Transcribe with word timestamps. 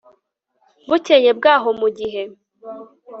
bukeye 0.87 1.29
bwaho 1.37 1.69
mu 1.79 1.87
gihe 1.97 2.23